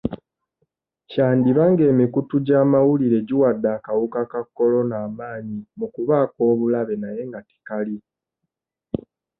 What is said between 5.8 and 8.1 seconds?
kuba ak'obulabe naye nga tekali.